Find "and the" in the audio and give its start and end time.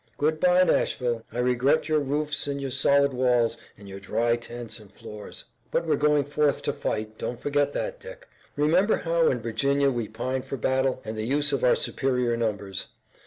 11.05-11.25